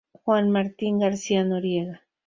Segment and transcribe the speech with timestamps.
[0.23, 2.01] Juan Martín García Noriega.